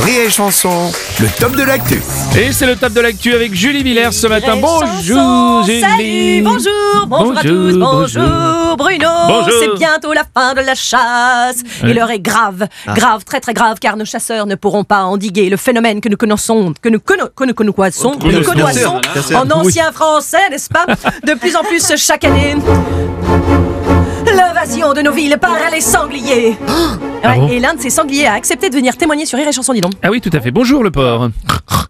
[0.00, 0.90] Rire et Chanson,
[1.20, 2.00] le top de l'actu.
[2.36, 4.56] Et c'est le top de l'actu avec Julie Villers ce matin.
[4.56, 5.80] Bonjour Chanson, Julie.
[5.82, 9.08] Salut, bonjour, bonjour, à tous, Bonjour, bonjour, Bruno.
[9.28, 9.52] Bonjour.
[9.60, 11.56] C'est bientôt la fin de la chasse.
[11.82, 11.90] Ouais.
[11.90, 15.50] Et l'heure est grave, grave, très très grave, car nos chasseurs ne pourront pas endiguer
[15.50, 19.00] le phénomène que nous connaissons, que nous conna- que nous connaissons, que nous connaissons
[19.34, 20.86] en ancien français, n'est-ce pas?
[21.26, 22.56] De plus en plus chaque année.
[24.82, 26.56] De nos villes par les sangliers.
[27.22, 29.46] Ah Ouais, bon et l'un de ces sangliers a accepté de venir témoigner sur Rire
[29.46, 29.92] et Chanson, dis donc.
[30.02, 30.50] Ah oui, tout à fait.
[30.50, 31.30] Bonjour le porc.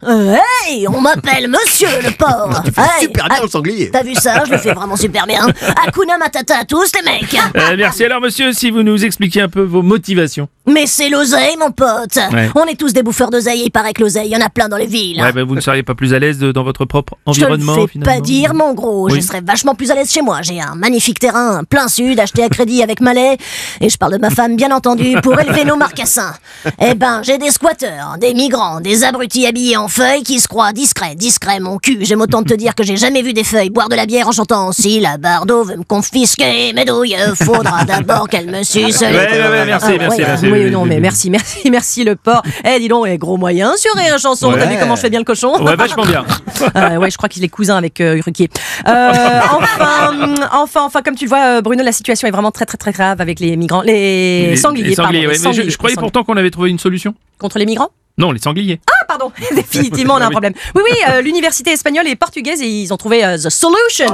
[0.04, 2.62] Euh, hey, on m'appelle Monsieur le porc.
[2.76, 3.90] Hey, super bien ah, le sanglier.
[3.90, 5.46] T'as vu ça Je le fais vraiment super bien.
[5.86, 7.34] Hakuna Matata à tous les mecs.
[7.56, 8.04] Euh, merci.
[8.04, 10.48] Alors monsieur, si vous nous expliquez un peu vos motivations.
[10.66, 12.16] Mais c'est l'oseille, mon pote.
[12.32, 12.50] Ouais.
[12.54, 14.68] On est tous des bouffeurs d'oseille il paraît que l'oseille, il y en a plein
[14.68, 15.20] dans les villes.
[15.20, 17.52] Ouais, bah, vous ne seriez pas plus à l'aise dans votre propre Je te le
[17.52, 19.08] environnement fais finalement pas dire, mon gros.
[19.10, 19.20] Oui.
[19.20, 20.42] Je serais vachement plus à l'aise chez moi.
[20.42, 23.36] J'ai un magnifique terrain plein sud, acheté à crédit avec Malais.
[23.80, 26.34] Et je parle de ma femme, bien entendu, pour élever nos marcassins.
[26.80, 30.72] Eh ben, j'ai des squatteurs, des migrants, des abrutis habillés en feuilles qui se croient
[30.72, 31.98] discrets, discrets, mon cul.
[32.00, 34.32] J'aime autant te dire que j'ai jamais vu des feuilles boire de la bière en
[34.32, 39.06] chantant Si la bardo veut me confisquer mes douilles, faudra d'abord qu'elle me suce les
[39.06, 40.51] Ouais, merci, Ah, merci, ouais, merci.
[40.52, 41.00] Oui, oui, non, oui, mais oui.
[41.00, 42.42] merci, merci, merci le porc.
[42.64, 44.52] Eh, dis donc, gros moyen sur et Chanson.
[44.52, 46.24] T'as vu comment je fais bien le cochon Ouais, vachement bien.
[46.76, 48.48] Euh, ouais, je crois qu'il est cousin avec euh, Ruquier.
[48.86, 49.10] Euh,
[49.52, 50.12] enfin,
[50.52, 53.20] enfin, enfin, comme tu le vois, Bruno, la situation est vraiment très, très, très grave
[53.20, 55.26] avec les migrants, les, sangliers, les sangliers.
[55.26, 57.14] Mais je- croyais pourtant qu'on avait trouvé une solution.
[57.38, 57.90] contre les migrants?
[58.16, 58.80] Non, les sangliers.
[58.88, 60.32] Ah, pardon, définitivement, on a un Oui.
[60.32, 60.52] problème.
[60.76, 64.06] Oui, oui, l'université espagnole et portugaise, et ils ont trouvé the solution,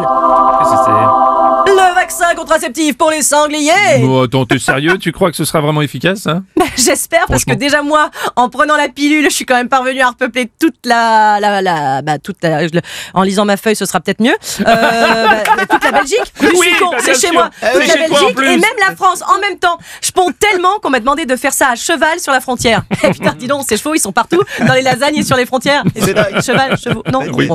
[2.09, 3.71] vaccin contraceptif pour les sangliers.
[4.01, 4.97] Bon, attends, t'es sérieux?
[4.97, 6.43] Tu crois que ce sera vraiment efficace hein?
[6.77, 10.09] J'espère parce que déjà moi, en prenant la pilule, je suis quand même parvenue à
[10.09, 12.81] repeupler toute la, la, la bah, toute la- je le-
[13.13, 14.33] en lisant ma feuille, ce sera peut-être mieux.
[14.61, 17.33] Euh, bah, toute la Belgique, je Oui, suis con, bah, c'est chez sûr.
[17.35, 17.51] moi.
[17.63, 19.77] Eh toute oui, la toi Belgique et même la France en même temps.
[20.01, 22.83] Je ponds tellement qu'on m'a demandé de faire ça à cheval sur la frontière.
[23.05, 25.47] Eh, putain, dis donc, ces chevaux, ils sont partout, dans les lasagnes et sur les
[25.47, 25.85] frontières.
[25.95, 26.01] Et
[26.43, 27.21] cheval, chevaux, non.
[27.33, 27.49] Oui.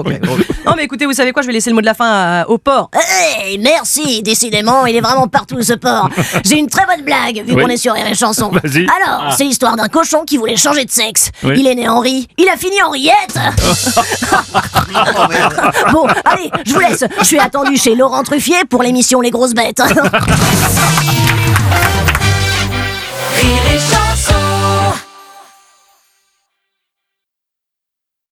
[0.65, 2.47] Non, mais écoutez, vous savez quoi, je vais laisser le mot de la fin à-
[2.47, 2.89] au port.
[2.93, 6.09] Hey, merci, décidément, il est vraiment partout ce porc.
[6.45, 7.61] J'ai une très bonne blague, vu Oui.
[7.63, 8.49] qu'on est sur Rire et Chanson.
[8.51, 8.81] Vas-y.
[8.85, 9.35] Alors, Ah.
[9.37, 11.29] c'est l'histoire d'un cochon qui voulait changer de sexe.
[11.43, 11.55] Oui.
[11.59, 13.35] Il est né Henri, il a fini Henriette.
[15.93, 17.03] bon, allez, je vous laisse.
[17.19, 19.81] Je suis attendu chez Laurent Truffier pour l'émission Les Grosses Bêtes.